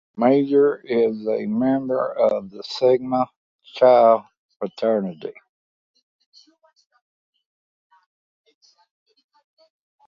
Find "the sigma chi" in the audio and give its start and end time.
2.49-4.23